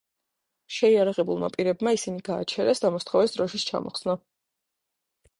[0.75, 4.17] შეიარაღებულმა პირებმა ისინი გააჩერეს და მოსთხოვეს დროშის ჩამოხსნა.